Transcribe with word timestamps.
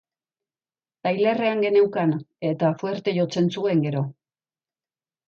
Tailerrean 1.07 1.61
geneukan, 1.65 2.13
eta 2.53 2.71
fuerte 2.79 3.13
jotzen 3.19 3.51
zuen, 3.57 3.85
gero. 3.89 4.03